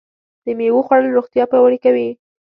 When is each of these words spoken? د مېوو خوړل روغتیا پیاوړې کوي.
د 0.45 0.47
مېوو 0.57 0.85
خوړل 0.87 1.07
روغتیا 1.17 1.43
پیاوړې 1.51 1.79
کوي. 1.85 2.09